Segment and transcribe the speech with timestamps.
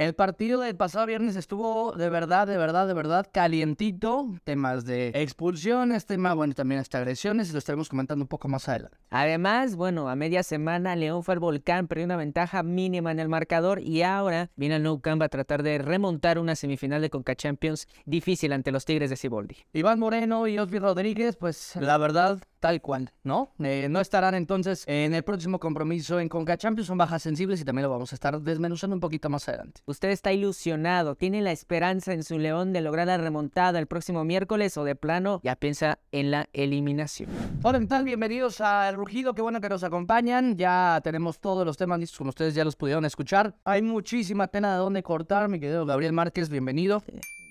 [0.00, 4.34] El partido del pasado viernes estuvo de verdad, de verdad, de verdad calientito.
[4.44, 8.66] Temas de expulsiones, tema, bueno, también hasta agresiones, y lo estaremos comentando un poco más
[8.66, 8.96] adelante.
[9.10, 13.28] Además, bueno, a media semana León fue al volcán, perdió una ventaja mínima en el
[13.28, 17.34] marcador y ahora viene al Nou Camp a tratar de remontar una semifinal de Conca
[17.34, 19.56] Champions difícil ante los Tigres de Ciboldi.
[19.74, 23.52] Iván Moreno y Osvi Rodríguez, pues la verdad, tal cual, ¿no?
[23.58, 27.66] Eh, no estarán entonces en el próximo compromiso en Conca Champions, son bajas sensibles y
[27.66, 29.82] también lo vamos a estar desmenuzando un poquito más adelante.
[29.90, 31.16] ¿Usted está ilusionado?
[31.16, 34.94] ¿Tiene la esperanza en su León de lograr la remontada el próximo miércoles o de
[34.94, 37.28] plano ya piensa en la eliminación?
[37.64, 38.04] Hola, ¿qué tal?
[38.04, 40.56] Bienvenidos a El Rugido, qué bueno que nos acompañan.
[40.56, 43.56] Ya tenemos todos los temas listos, como ustedes ya los pudieron escuchar.
[43.64, 47.02] Hay muchísima tela de dónde cortar, mi querido Gabriel Márquez, bienvenido.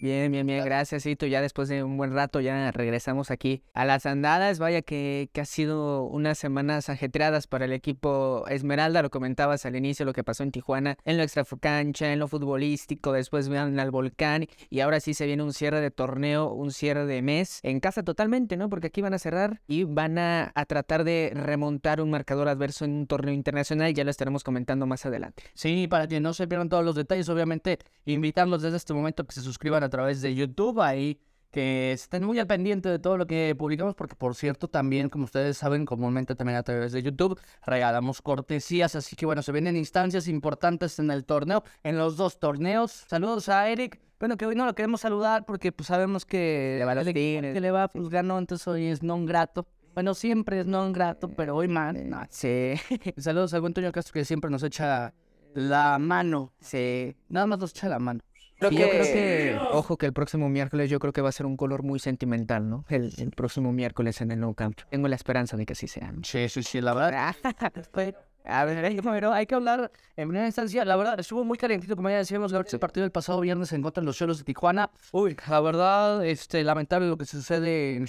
[0.02, 1.26] Bien, bien, bien, gracias, Cito.
[1.26, 4.57] Ya después de un buen rato ya regresamos aquí a las andadas.
[4.57, 9.02] Vaya que, que ha sido unas semanas ajetreadas para el equipo Esmeralda.
[9.02, 13.12] Lo comentabas al inicio, lo que pasó en Tijuana, en lo extracancha, en lo futbolístico.
[13.12, 17.05] Después van al volcán y ahora sí se viene un cierre de torneo, un cierre
[17.05, 18.70] de mes en casa totalmente, ¿no?
[18.70, 22.85] Porque aquí van a cerrar y van a, a tratar de remontar un marcador adverso
[22.85, 23.93] en un torneo internacional.
[23.93, 25.43] Ya lo estaremos comentando más adelante.
[25.55, 29.35] Sí, para que no se pierdan todos los detalles, obviamente, invitarlos desde este momento que
[29.35, 31.20] se suscriban a través de YouTube ahí
[31.51, 35.26] que estén muy al pendiente de todo lo que publicamos, porque por cierto, también, como
[35.26, 39.76] ustedes saben, comúnmente también a través de YouTube regalamos cortesías, así que bueno, se vienen
[39.76, 43.05] instancias importantes en el torneo, en los dos torneos.
[43.07, 43.99] Saludos a Eric.
[44.20, 47.13] Bueno, que hoy no lo queremos saludar porque pues sabemos que Le va a el
[47.13, 49.65] que le va, pues ganó, entonces hoy es non grato.
[49.93, 51.95] Bueno, siempre es non grato, pero hoy más.
[51.95, 52.21] no.
[52.29, 52.73] Sí,
[53.17, 55.13] Saludos a Antonio Castro que siempre nos echa
[55.54, 56.54] la mano.
[56.60, 57.15] sí.
[57.29, 58.20] Nada más nos echa la mano.
[58.62, 61.55] Yo creo que, ojo que el próximo miércoles yo creo que va a ser un
[61.55, 62.85] color muy sentimental, ¿no?
[62.90, 64.79] El, el próximo miércoles en el Nou Camp.
[64.90, 66.12] Tengo la esperanza de que así sea.
[66.12, 66.24] ¿no?
[66.24, 67.35] Sí, sí, sí, la verdad.
[68.45, 70.84] A ver, pero hay que hablar en primera instancia.
[70.85, 74.01] La verdad, estuvo muy calientito, como ya decíamos, el partido del pasado viernes en contra
[74.01, 74.90] de los Cholos de Tijuana.
[75.12, 78.03] Uy, la verdad, este, lamentable lo que sucede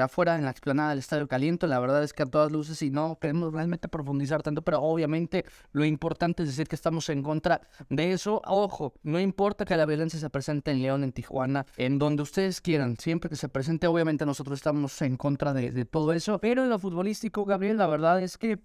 [0.00, 1.66] afuera, en la explanada del Estadio Caliente.
[1.66, 5.44] La verdad es que a todas luces, y no queremos realmente profundizar tanto, pero obviamente
[5.72, 8.40] lo importante es decir que estamos en contra de eso.
[8.46, 12.60] Ojo, no importa que la violencia se presente en León, en Tijuana, en donde ustedes
[12.60, 16.38] quieran, siempre que se presente, obviamente nosotros estamos en contra de todo eso.
[16.38, 18.58] Pero en lo futbolístico, Gabriel, la verdad es que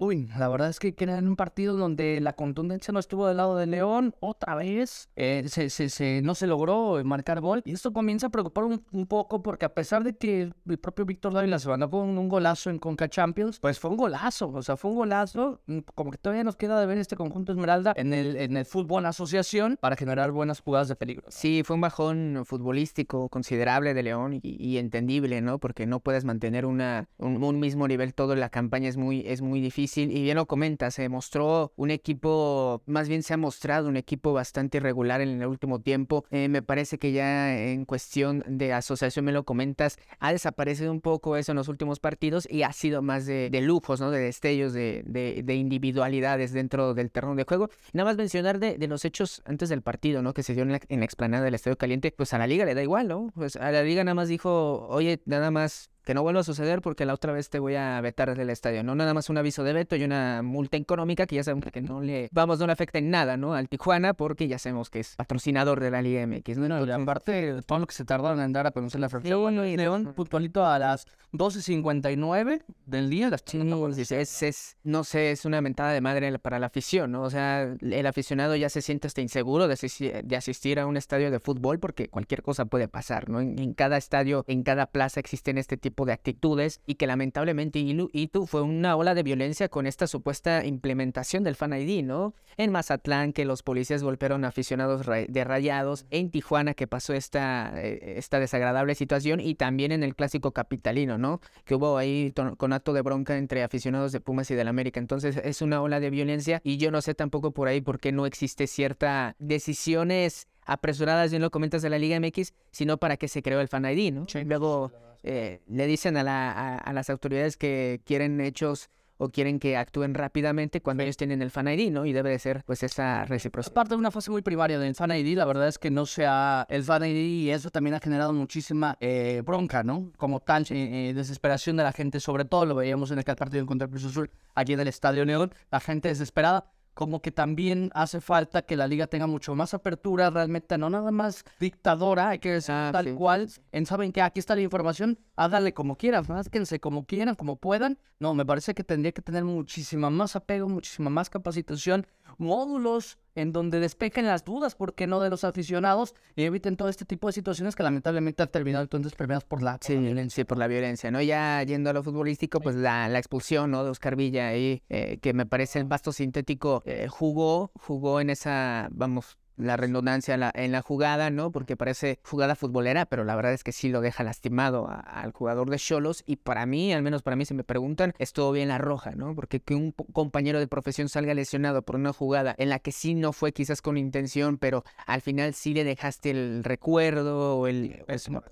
[0.00, 3.56] Uy, la verdad es que era un partido donde la contundencia no estuvo del lado
[3.56, 5.08] de León otra vez.
[5.16, 7.62] eh, se, se- se- no se logró marcar gol.
[7.64, 11.32] Y esto comienza a preocupar un, poco porque a pesar de que el propio Víctor
[11.32, 14.50] Dávila se mandó con un golazo en Conca Champions, pues fue un golazo.
[14.50, 15.60] O sea, fue un golazo.
[15.66, 18.66] mm, Como que todavía nos queda de ver este conjunto Esmeralda en el, en el
[18.66, 21.24] fútbol asociación para generar buenas jugadas de peligro.
[21.28, 25.58] Sí, fue un bajón futbolístico considerable de León y, entendible, ¿no?
[25.58, 29.60] Porque no puedes mantener una, un, mismo nivel todo la campaña, es muy, es muy
[29.60, 29.87] difícil.
[29.96, 34.32] Y bien lo comentas, se mostró un equipo, más bien se ha mostrado un equipo
[34.32, 36.24] bastante irregular en el último tiempo.
[36.30, 41.00] Eh, me parece que ya en cuestión de asociación, me lo comentas, ha desaparecido un
[41.00, 44.10] poco eso en los últimos partidos y ha sido más de, lujos, ¿no?
[44.10, 47.70] De destellos, de, de, de individualidades dentro del terreno de juego.
[47.92, 50.34] Nada más mencionar de, de los hechos antes del partido, ¿no?
[50.34, 52.64] Que se dio en la, en la explanada del Estadio Caliente, pues a la liga
[52.64, 53.32] le da igual, ¿no?
[53.34, 56.80] Pues a la liga nada más dijo, oye, nada más que no vuelva a suceder
[56.80, 58.94] porque la otra vez te voy a vetar del estadio, ¿no?
[58.94, 62.00] Nada más un aviso de veto y una multa económica que ya sabemos que no
[62.00, 63.52] le, vamos, no le afecta en nada, ¿no?
[63.52, 66.66] Al Tijuana porque ya sabemos que es patrocinador de la Liga MX, ¿no?
[66.68, 69.38] No, y aparte, todo lo que se tardaron en dar a conocer la fracción.
[69.42, 75.04] bueno, y- León, puntualito a las 12.59 del día, las Sí, es, es- es- no
[75.04, 77.22] sé, es una mentada de madre para la afición, ¿no?
[77.22, 80.96] O sea, el aficionado ya se siente hasta inseguro de, asisti- de asistir a un
[80.96, 83.40] estadio de fútbol porque cualquier cosa puede pasar, ¿no?
[83.40, 87.78] En, en cada estadio, en cada plaza existen este tipo de actitudes y que lamentablemente
[87.78, 92.34] Itu fue una ola de violencia con esta supuesta implementación del Fan ID, ¿no?
[92.56, 97.72] En Mazatlán, que los policías golpearon a aficionados de rayados, en Tijuana, que pasó esta,
[97.76, 101.40] eh, esta desagradable situación, y también en el clásico capitalino, ¿no?
[101.64, 104.98] Que hubo ahí to- conato de bronca entre aficionados de Pumas y del América.
[105.00, 108.12] Entonces es una ola de violencia, y yo no sé tampoco por ahí por qué
[108.12, 113.28] no existe cierta decisiones apresuradas, bien lo comentas de la Liga MX, sino para qué
[113.28, 114.26] se creó el Fan ID, ¿no?
[114.44, 114.92] Luego
[115.22, 119.76] eh, le dicen a, la, a, a las autoridades que quieren hechos o quieren que
[119.76, 122.06] actúen rápidamente cuando ellos tienen el Fan ID, ¿no?
[122.06, 123.74] Y debe de ser pues esa Es reciprocidad.
[123.74, 125.36] parte de una fase muy primaria del Fan ID.
[125.36, 128.96] La verdad es que no sea el Fan ID y eso también ha generado muchísima
[129.00, 130.12] eh, bronca, ¿no?
[130.18, 132.20] Como tal, eh, desesperación de la gente.
[132.20, 135.24] Sobre todo lo veíamos en el partido contra el Cruz Azul, aquí en el Estadio
[135.24, 135.52] León.
[135.72, 136.70] La gente desesperada.
[136.98, 141.12] Como que también hace falta que la liga tenga mucho más apertura, realmente no nada
[141.12, 143.12] más dictadora, hay que decir Ah, tal sí.
[143.12, 143.48] cual.
[143.70, 147.98] En saben que aquí está la información, háganle como quieran, másquense como quieran, como puedan.
[148.18, 152.04] No, me parece que tendría que tener muchísima más apego, muchísima más capacitación,
[152.36, 156.14] módulos en donde despejen las dudas, ¿por qué no de los aficionados?
[156.34, 159.78] Y eviten todo este tipo de situaciones que lamentablemente han terminado entonces premiadas por la,
[159.80, 160.44] sí, violencia.
[160.44, 161.22] por la violencia, ¿no?
[161.22, 163.84] Ya yendo a lo futbolístico, pues la, la expulsión, ¿no?
[163.84, 168.30] De Oscar Villa ahí, eh, que me parece el basto sintético, eh, jugó, jugó en
[168.30, 171.50] esa, vamos, la redundancia en la, en la, jugada, ¿no?
[171.50, 175.70] Porque parece jugada futbolera, pero la verdad es que sí lo deja lastimado al jugador
[175.70, 176.22] de Cholos.
[176.26, 179.34] Y para mí, al menos para mí, si me preguntan, estuvo bien la roja, ¿no?
[179.34, 183.14] Porque que un compañero de profesión salga lesionado por una jugada en la que sí
[183.14, 188.04] no fue quizás con intención, pero al final sí le dejaste el recuerdo o el,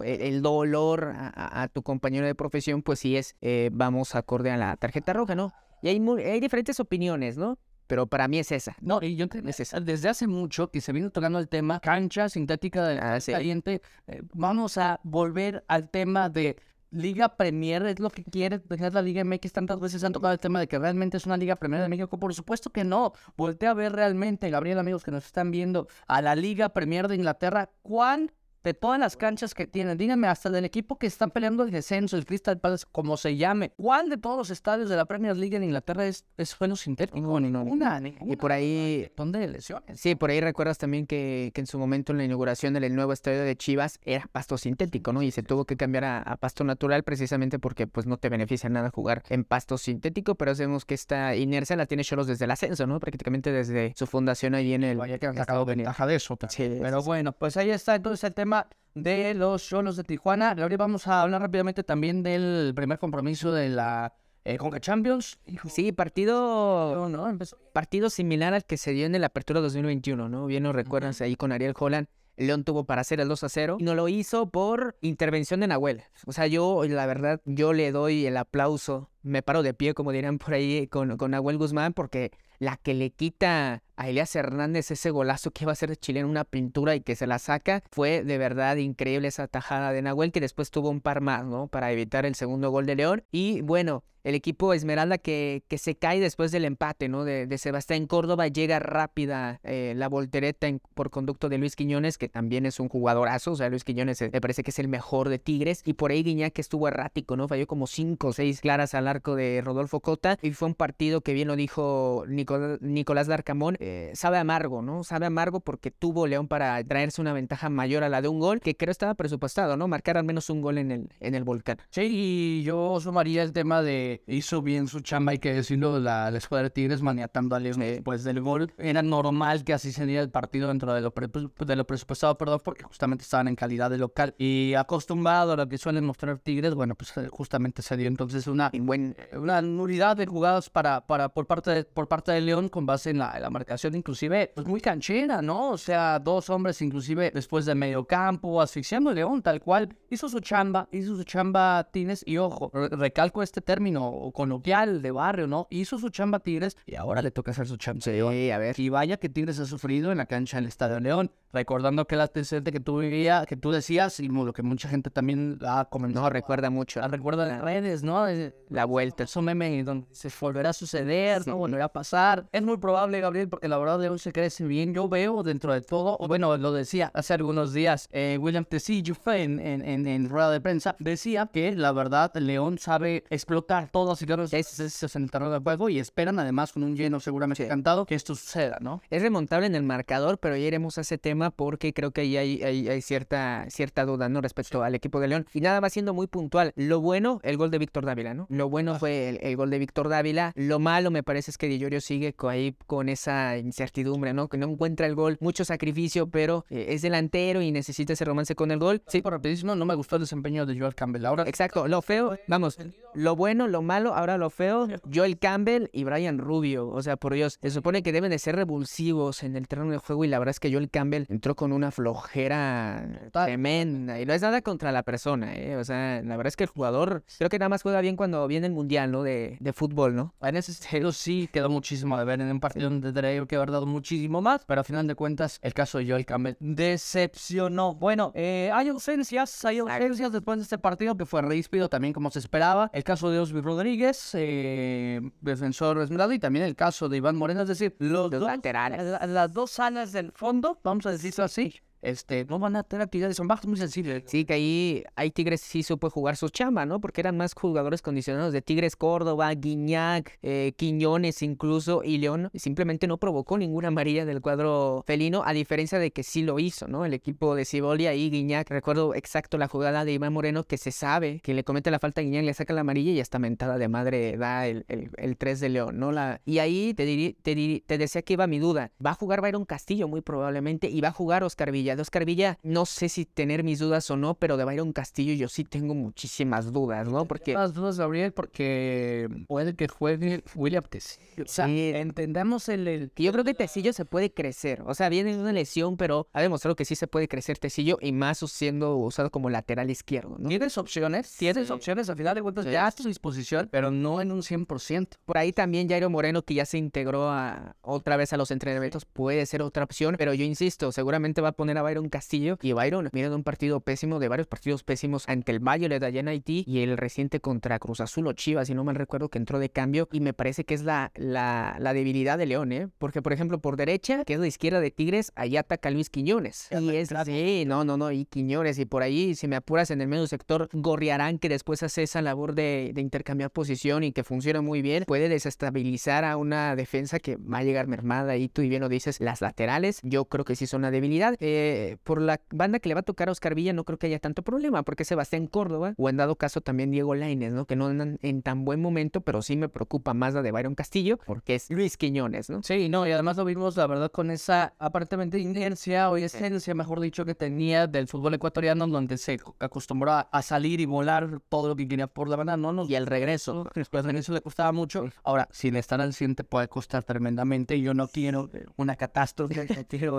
[0.04, 4.76] el, dolor a, tu compañero de profesión, pues sí es, eh, vamos acorde a la
[4.76, 5.52] tarjeta roja, ¿no?
[5.82, 7.58] Y hay, hay diferentes opiniones, ¿no?
[7.86, 8.76] Pero para mí es esa.
[8.80, 9.80] No, y yo es esa.
[9.80, 14.22] desde hace mucho que se viene tocando el tema cancha sintética del ah, caliente, eh,
[14.32, 16.56] vamos a volver al tema de
[16.90, 19.52] Liga Premier, es lo que quiere dejar la Liga MX.
[19.52, 22.18] Tantas veces han tocado el tema de que realmente es una Liga Premier de México.
[22.18, 23.12] Por supuesto que no.
[23.36, 27.16] Voltea a ver realmente, Gabriel, amigos que nos están viendo, a la Liga Premier de
[27.16, 27.70] Inglaterra.
[27.82, 28.32] ¿Cuán
[28.66, 32.16] de todas las canchas que tienen, díganme, hasta del equipo que está peleando el descenso,
[32.16, 35.56] el Crystal Palace, como se llame, ¿cuál de todos los estadios de la Premier League
[35.56, 37.20] en Inglaterra es, es suelo sintético?
[37.20, 39.08] No, Una, Y por ahí...
[39.16, 40.00] ¿Dónde lesiones?
[40.00, 43.12] Sí, por ahí recuerdas también que, que en su momento en la inauguración del nuevo
[43.12, 45.22] estadio de Chivas era pasto sintético, ¿no?
[45.22, 48.90] Y se tuvo que cambiar a, pasto natural precisamente porque pues no te beneficia nada
[48.90, 52.88] jugar en pasto sintético, pero sabemos que esta inercia la tiene Cholos desde el ascenso,
[52.88, 52.98] ¿no?
[52.98, 54.96] Prácticamente desde su fundación ahí en el...
[54.96, 56.36] Vaya que han sacado ventaja de eso.
[56.48, 58.55] Sí, pero bueno, pues ahí está entonces el tema
[58.94, 60.56] de los Cholos de Tijuana.
[60.58, 64.14] Ahora vamos a hablar rápidamente también del primer compromiso de la
[64.44, 65.38] eh, Conca Champions.
[65.68, 67.38] Sí, partido, ¿no?
[67.72, 70.46] partido similar al que se dio en el Apertura 2021, ¿no?
[70.46, 72.06] Bien nos recuerdas ahí con Ariel Holland.
[72.36, 75.68] León tuvo para hacer el 2 a 0 y no lo hizo por intervención de
[75.68, 76.02] Nahuel.
[76.26, 80.12] O sea, yo, la verdad, yo le doy el aplauso, me paro de pie, como
[80.12, 84.90] dirían por ahí, con, con Nahuel Guzmán, porque la que le quita a Elias Hernández
[84.90, 87.38] ese golazo que iba a hacer de Chile en una pintura y que se la
[87.38, 91.44] saca, fue de verdad increíble esa tajada de Nahuel que después tuvo un par más,
[91.44, 91.68] ¿no?
[91.68, 93.24] Para evitar el segundo gol de León.
[93.30, 97.22] Y bueno, el equipo Esmeralda que, que se cae después del empate, ¿no?
[97.22, 102.28] De, de Sebastián Córdoba, llega rápida eh, la voltereta por conducto de Luis Quiñones, que
[102.28, 105.28] también es un jugadorazo, o sea, Luis Quiñones eh, me parece que es el mejor
[105.28, 107.46] de Tigres, y por ahí Guiñac estuvo errático, ¿no?
[107.46, 111.32] Falló como cinco o seis claras al de Rodolfo Cota, y fue un partido que
[111.32, 115.04] bien lo dijo Nicolás Darcamón, eh, sabe amargo, ¿no?
[115.04, 118.60] Sabe amargo porque tuvo León para traerse una ventaja mayor a la de un gol,
[118.60, 119.88] que creo estaba presupuestado, ¿no?
[119.88, 121.78] Marcar al menos un gol en el, en el volcán.
[121.90, 126.30] Sí, y yo sumaría el tema de hizo bien su chamba, hay que decirlo, la,
[126.30, 128.72] la escuadra de Tigres maniatando a León después del gol.
[128.78, 132.60] Era normal que así se diera el partido dentro de lo, de lo presupuestado, perdón,
[132.64, 134.34] porque justamente estaban en calidad de local.
[134.38, 138.46] Y acostumbrado a lo que suelen mostrar Tigres, bueno, pues eh, justamente se dio entonces
[138.46, 138.95] una, buen,
[139.32, 143.10] una nulidad de jugadas para, para, por, parte de, por parte de León con base
[143.10, 145.70] en la, la marcación, inclusive, pues muy canchera, ¿no?
[145.70, 149.96] O sea, dos hombres inclusive después de medio campo, asfixiando a León, tal cual.
[150.10, 155.46] Hizo su chamba, hizo su chamba Tines y ojo, recalco este término coloquial de barrio,
[155.46, 155.66] ¿no?
[155.70, 158.00] Hizo su chamba Tigres y ahora le toca hacer su chamba.
[158.02, 158.78] Sí, a ver.
[158.78, 161.30] Y vaya que Tigres ha sufrido en la cancha del Estadio León.
[161.52, 165.10] Recordando que la antecedente que tú vivías, que tú decías, y lo que mucha gente
[165.10, 166.24] también ha comentado.
[166.24, 167.00] No, recuerda mucho.
[167.00, 168.26] La recuerda en redes, ¿no?
[168.68, 169.24] La vuelta.
[169.24, 171.56] Eso meme donde se volverá a suceder, ¿no?
[171.56, 172.46] Volverá a pasar.
[172.52, 174.94] Es muy probable, Gabriel, porque la verdad León se crece bien.
[174.94, 179.60] Yo veo dentro de todo, bueno, lo decía hace algunos días, eh, William Tecillo en,
[179.60, 184.26] en, en, en rueda de prensa, decía que la verdad León sabe explotar todas y
[184.26, 188.06] cada ese es el terreno de juego y esperan además con un lleno seguramente encantado
[188.06, 189.02] que esto suceda, ¿no?
[189.10, 192.36] Es remontable en el marcador, pero ya iremos a ese tema porque creo que ahí
[192.36, 194.40] hay, hay, cierta, cierta duda, ¿no?
[194.40, 195.46] Respecto al equipo de León.
[195.52, 196.72] Y nada más siendo muy puntual.
[196.76, 198.46] Lo bueno, el gol de Víctor Dávila, ¿no?
[198.50, 198.98] Lo bueno ah.
[198.98, 200.52] fue el, gol de Víctor Dávila.
[200.54, 204.48] Lo malo me parece es que Di sigue ahí con esa incertidumbre, ¿no?
[204.48, 208.54] Que no encuentra el gol, mucho sacrificio, pero eh, es delantero y necesita ese romance
[208.54, 209.02] con el gol.
[209.06, 211.24] Sí, por rapidísimo, no me gustó el desempeño de Joel Campbell.
[211.24, 212.78] Ahora, exacto, lo feo, vamos,
[213.14, 216.88] lo bueno, lo malo, ahora lo feo, Joel Campbell y Brian Rubio.
[216.88, 219.98] O sea, por Dios, se supone que deben de ser revulsivos en el terreno de
[219.98, 224.20] juego y la verdad es que Joel Campbell entró con una flojera tremenda.
[224.20, 225.76] Y no es nada contra la persona, ¿eh?
[225.76, 228.46] O sea, la verdad es que el jugador creo que nada más juega bien cuando
[228.46, 229.22] viene el mundial, ¿no?
[229.22, 230.34] De, de fútbol, ¿no?
[230.42, 233.70] En ese sentido sí quedó muchísimo de ver en un partido donde tendría que haber
[233.70, 237.94] dado muchísimo más, pero al final de cuentas el caso de Joel Campbell decepcionó.
[237.94, 242.30] Bueno, eh, hay ausencias, hay ausencias después de este partido que fue reispido también como
[242.30, 242.90] se esperaba.
[242.92, 247.62] El caso de Osby Rodríguez, eh, defensor esmeralda, y también el caso de Iván Moreno,
[247.62, 251.74] es decir, los dos laterales, las dos salas del fondo, vamos a decirlo así,
[252.06, 254.22] este, no van a tener actividades, son bajos muy sencillos.
[254.26, 257.00] Sí, que ahí, ahí Tigres sí supo jugar su chamba, ¿no?
[257.00, 263.08] Porque eran más jugadores condicionados de Tigres Córdoba, Guiñac, eh, Quiñones incluso, y León simplemente
[263.08, 267.04] no provocó ninguna amarilla del cuadro felino, a diferencia de que sí lo hizo, ¿no?
[267.04, 270.92] El equipo de Cibolia y Guiñac, recuerdo exacto la jugada de Iván Moreno que se
[270.92, 273.78] sabe que le comete la falta a Guiñac, le saca la amarilla y hasta mentada
[273.78, 276.12] de madre da el, el, 3 de León, ¿no?
[276.12, 279.64] La, y ahí te, te, te decía que iba mi duda, va a jugar Byron
[279.64, 281.95] Castillo muy probablemente y va a jugar Oscar Villa.
[281.96, 285.34] De Oscar Villa no sé si tener mis dudas o no, pero de Byron Castillo
[285.34, 287.26] yo sí tengo muchísimas dudas, ¿no?
[287.26, 287.54] Porque...
[287.54, 291.44] Más dudas, Gabriel, porque puede que juegue William Tecillo.
[291.44, 293.12] O sea, entendemos el, el...
[293.16, 294.82] Yo creo que Tecillo se puede crecer.
[294.86, 297.98] O sea, viene de una lesión, pero ha demostrado que sí se puede crecer Tecillo
[298.00, 300.48] y más siendo usado como lateral izquierdo, ¿no?
[300.48, 304.32] Tienes opciones, tienes opciones, al final de cuentas ya a tu disposición, pero no en
[304.32, 305.08] un 100%.
[305.24, 309.04] Por ahí también Jairo Moreno, que ya se integró a, otra vez a los entrenamientos,
[309.04, 312.72] puede ser otra opción, pero yo insisto, seguramente va a poner a Byron Castillo y
[312.72, 316.28] Byron viene de un partido pésimo, de varios partidos pésimos ante el de allá en
[316.28, 319.58] Haití y el reciente contra Cruz Azul o Chivas, si no mal recuerdo, que entró
[319.58, 322.88] de cambio y me parece que es la, la, la debilidad de León, ¿eh?
[322.98, 326.68] Porque, por ejemplo, por derecha, que es la izquierda de Tigres, allá ataca Luis Quiñones.
[326.70, 330.00] Y es, sí, no, no, no, y Quiñones, y por ahí, si me apuras en
[330.00, 334.24] el medio sector, Gorriarán, que después hace esa labor de, de intercambiar posición y que
[334.24, 338.62] funciona muy bien, puede desestabilizar a una defensa que va a llegar mermada y tú
[338.62, 341.36] y bien lo dices, las laterales, yo creo que sí son una debilidad.
[341.40, 341.65] Eh,
[342.04, 344.18] por la banda que le va a tocar a Oscar Villa, no creo que haya
[344.18, 347.66] tanto problema, porque Sebastián Córdoba, o en dado caso también Diego Laines, ¿no?
[347.66, 350.74] Que no andan en tan buen momento, pero sí me preocupa más la de Byron
[350.74, 352.62] Castillo, porque es Luis Quiñones, ¿no?
[352.62, 357.00] Sí, no, y además lo vimos, la verdad, con esa aparentemente inercia o esencia, mejor
[357.00, 361.76] dicho, que tenía del fútbol ecuatoriano, donde se acostumbró a salir y volar todo lo
[361.76, 364.72] que quería por la banda, no, no, y el regreso, después de eso le costaba
[364.72, 365.08] mucho.
[365.22, 369.66] Ahora, sin estar al 100 puede costar tremendamente, y yo no quiero una catástrofe,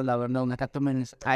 [0.04, 0.68] la verdad, una catástrofe.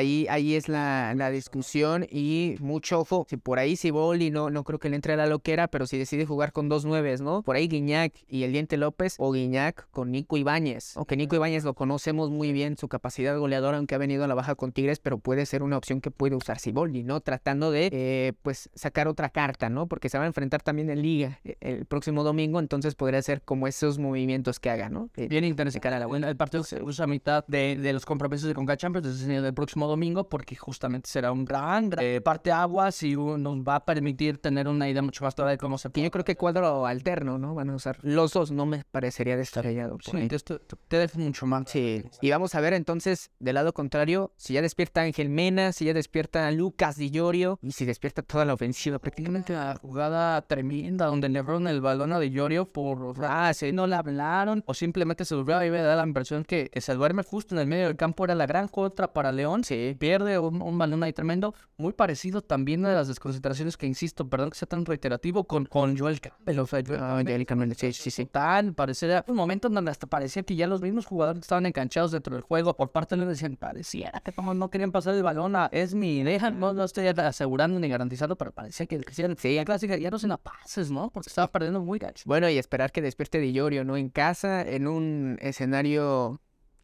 [0.01, 4.63] Ahí, ahí es la, la discusión y mucho ojo, si por ahí Boli no, no
[4.63, 7.43] creo que le entre a la loquera, pero si decide jugar con dos nueves, ¿no?
[7.43, 10.98] Por ahí Guiñac y el Diente López o Guiñac con Nico Ibáñez.
[10.98, 14.34] Aunque Nico Ibáñez lo conocemos muy bien, su capacidad goleadora, aunque ha venido a la
[14.34, 17.22] baja con Tigres, pero puede ser una opción que puede usar Siboldi, ¿no?
[17.22, 19.86] Tratando de, eh, pues, sacar otra carta, ¿no?
[19.86, 23.43] Porque se va a enfrentar también en Liga eh, el próximo domingo, entonces podría ser
[23.43, 25.12] como esos movimientos que haga, ¿no?
[25.15, 25.91] Eh, bien interesante.
[26.05, 29.36] Bueno, el partido se usa a mitad de, de los compromisos de Conca Champions desde
[29.36, 33.86] el próximo domingo, porque justamente será un gran, gran parte aguas y nos va a
[33.86, 36.05] permitir tener una idea mucho más clara de cómo se puede.
[36.05, 37.55] Yo creo que cuadro alterno, ¿no?
[37.55, 39.98] Van a usar los dos, no me parecería descabellado.
[40.01, 41.69] Sí, te, te deja mucho más.
[41.69, 42.03] Sí.
[42.21, 45.93] Y vamos a ver entonces, del lado contrario, si ya despierta Ángel Mena, si ya
[45.93, 49.00] despierta Lucas Di Llorio y si despierta toda la ofensiva.
[49.00, 53.15] Prácticamente la jugada tremenda donde le roban el balón a Di Llorio por...
[53.53, 56.93] Si no le hablaron o simplemente se durmió y me da la impresión que, se
[56.93, 58.25] duerme justo en el medio del campo.
[58.25, 59.63] Era la gran contra para León.
[59.63, 59.80] Sí.
[60.00, 61.53] Pierde un, balón ahí tremendo.
[61.77, 65.97] Muy parecido también a las desconcentraciones que, insisto, perdón que sea tan reiterativo, con, con
[65.97, 66.59] Joel Campbell.
[66.59, 68.25] O sea, Joel Campbell, sí, sí, sí.
[68.25, 72.11] Tan, parecía un momento en donde hasta parecía que ya los mismos jugadores estaban enganchados
[72.11, 72.75] dentro del juego.
[72.75, 75.93] Por parte de León decían, pareciera que como no querían pasar el balón a, es
[75.93, 76.51] mi idea.
[76.51, 80.19] No, no estoy asegurando ni garantizando, pero parecía que decían, sí, ya clásica, ya no
[80.19, 81.09] se la pases, ¿no?
[81.09, 82.23] Porque estaba perdiendo muy gacho.
[82.25, 83.97] Bueno, y esperar que despierte Di Llorio, ¿no?
[83.97, 86.41] En casa, en un escenario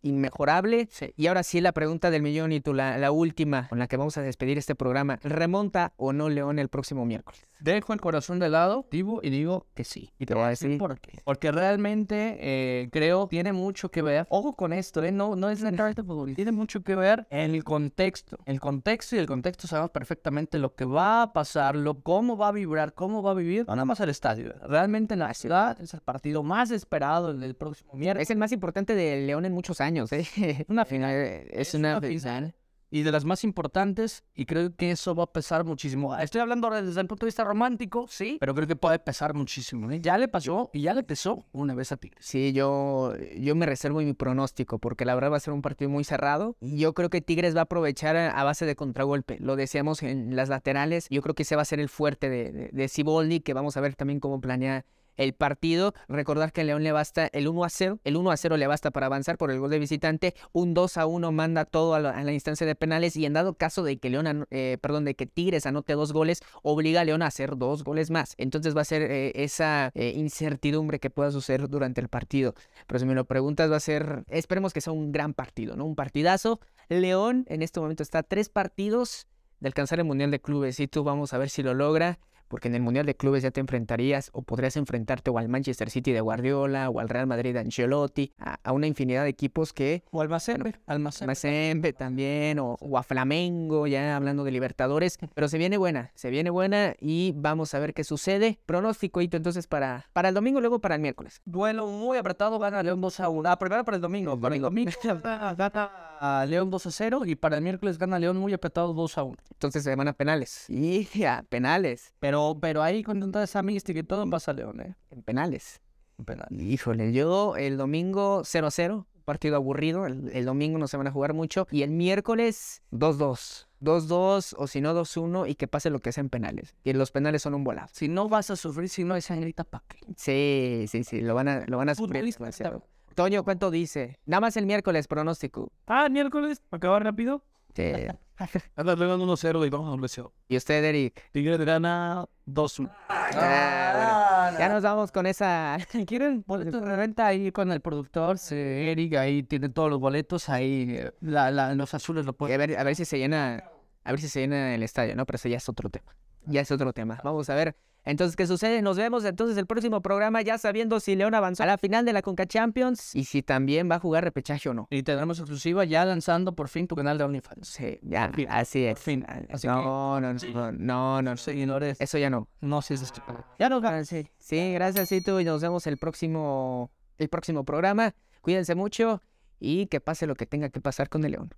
[0.07, 0.89] inmejorable.
[1.15, 3.97] Y ahora sí la pregunta del millón y tú, la, la, última con la que
[3.97, 5.19] vamos a despedir este programa.
[5.23, 7.47] ¿Remonta o no León el próximo miércoles?
[7.59, 10.13] Dejo el corazón de lado, Tibo, y digo que sí.
[10.19, 11.19] Y te voy a decir por qué.
[11.23, 14.27] Porque realmente eh, creo tiene mucho que ver.
[14.29, 15.11] Ojo con esto, ¿eh?
[15.11, 15.71] No, no es la
[16.35, 18.37] Tiene mucho que ver en el contexto.
[18.45, 22.49] El contexto y el contexto sabemos perfectamente lo que va a pasar, lo, cómo va
[22.49, 23.65] a vibrar, cómo va a vivir.
[23.67, 24.53] No nada más el estadio.
[24.67, 28.27] Realmente en la ciudad es el partido más esperado del próximo miércoles.
[28.27, 30.65] Es el más importante de León en muchos años, ¿eh?
[30.67, 31.15] Una final.
[31.49, 32.53] Es, una, final
[32.89, 36.15] y de las más importantes, y creo que eso va a pesar muchísimo.
[36.17, 39.33] Estoy hablando ahora desde el punto de vista romántico, sí, pero creo que puede pesar
[39.33, 39.91] muchísimo.
[39.91, 39.99] ¿eh?
[40.01, 42.25] Ya le pasó y ya le pesó una vez a Tigres.
[42.25, 45.89] Sí, yo, yo me reservo mi pronóstico, porque la verdad va a ser un partido
[45.89, 46.55] muy cerrado.
[46.61, 49.37] Y yo creo que Tigres va a aprovechar a, base de contragolpe.
[49.39, 51.07] Lo decíamos en las laterales.
[51.09, 53.75] Yo creo que ese va a ser el fuerte de, de, de Ciboldi, que vamos
[53.75, 54.85] a ver también cómo planea
[55.17, 55.93] el partido.
[56.07, 57.99] Recordar que León le basta el 1 a 0.
[58.03, 60.35] El 1 a 0 le basta para avanzar por el gol de visitante.
[60.53, 63.15] Un 2 a 1 manda todo a la, instancia de penales.
[63.15, 66.41] Y en dado caso de que León, eh, perdón, de que Tigres anote dos goles,
[66.61, 68.35] obliga a León a hacer dos goles más.
[68.37, 72.53] Entonces va a ser eh, esa eh, incertidumbre que pueda suceder durante el partido.
[72.85, 74.23] Pero si me lo preguntas, va a ser.
[74.29, 75.85] Esperemos que sea un gran partido, ¿no?
[75.85, 76.59] Un partidazo.
[76.89, 79.27] León en este momento está a tres partidos
[79.59, 80.79] de alcanzar el Mundial de Clubes.
[80.79, 83.51] Y tú vamos a ver si lo logra porque en el Mundial de Clubes ya
[83.51, 87.53] te enfrentarías o podrías enfrentarte o al Manchester City de Guardiola o al Real Madrid
[87.53, 91.27] de Ancelotti, a, a una infinidad de equipos que O Almacén.
[91.27, 95.17] Mazembe también, o, o a Flamengo, ya hablando de Libertadores.
[95.33, 98.59] Pero se viene buena, se viene buena y vamos a ver qué sucede.
[98.65, 101.41] Pronóstico, Hito, entonces para, para el domingo, luego para el miércoles.
[101.45, 103.49] Duelo muy apretado, gana León 2 a 1.
[103.49, 104.39] Ah, primero para el domingo.
[104.39, 104.91] Para el domingo
[105.23, 109.17] gana a León 2 a 0 y para el miércoles gana León muy apretado 2
[109.17, 109.37] a 1.
[109.51, 110.65] Entonces se van a penales.
[110.69, 112.13] Y ya, penales.
[112.19, 114.95] Pero, pero ahí con toda esa mística y todo pasa León, ¿eh?
[115.11, 115.81] En penales.
[116.17, 116.47] En penal.
[116.51, 120.05] Híjole, yo el domingo 0-0, partido aburrido.
[120.05, 121.67] El, el domingo no se van a jugar mucho.
[121.71, 123.67] Y el miércoles 2-2.
[123.81, 126.75] 2-2 o si no 2-1 y que pase lo que sea en penales.
[126.83, 127.87] Que los penales son un volado.
[127.91, 129.99] Si no vas a sufrir, si no hay sangrita, ¿pa' qué?
[130.15, 132.83] Sí, sí, sí, lo van a, lo van a sufrir demasiado.
[133.15, 134.19] Toño, ¿cuánto dice?
[134.25, 135.71] Nada más el miércoles, pronóstico.
[135.87, 137.43] Ah, miércoles, para acabar rápido.
[137.75, 137.91] Sí.
[138.75, 140.33] Anda luego 1-0 y vamos a un deseo.
[140.47, 141.29] ¿Y usted, Eric?
[141.31, 142.89] Tigres gana 2-1.
[143.09, 144.59] Ah, bueno.
[144.59, 145.77] Ya nos vamos con esa.
[146.07, 148.37] ¿Quieren boletos de renta ahí con el productor?
[148.37, 152.55] Sí, Eric, ahí tiene todos los boletos, ahí eh, la, la- los azules lo pueden...
[152.55, 153.63] a ver, a ver si se llena,
[154.03, 155.25] a ver si se llena el estadio, ¿no?
[155.25, 156.15] Pero eso ya es otro tema.
[156.45, 157.19] Ya es otro tema.
[157.23, 157.75] Vamos a ver.
[158.07, 158.81] Entonces, ¿qué sucede?
[158.81, 162.13] Nos vemos entonces el próximo programa ya sabiendo si León avanzó a la final de
[162.13, 164.87] la Conca Champions y si también va a jugar repechaje o no.
[164.89, 167.67] Y tendremos exclusiva ya lanzando por fin tu canal de OnlyFans.
[167.67, 168.97] Sí, ya, Fin, así es.
[168.97, 169.25] fin.
[169.27, 172.47] Ah, Así no, no, no, no, no, Seguidores, Eso ya no.
[172.61, 173.21] no si es este...
[173.59, 174.25] Ya nos Ah, sí.
[174.39, 178.15] Sí, gracias, Cito, y nos vemos el próximo, el próximo programa.
[178.39, 179.21] Cuídense mucho
[179.59, 181.53] y que pase lo que tenga que pasar con el León.